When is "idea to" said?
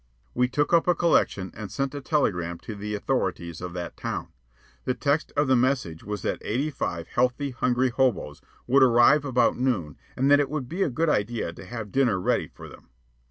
11.09-11.65